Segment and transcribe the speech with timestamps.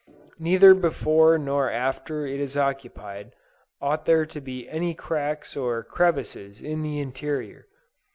[0.39, 3.35] Neither before nor after it is occupied,
[3.79, 7.67] ought there to be any cracks or crevices in the interior.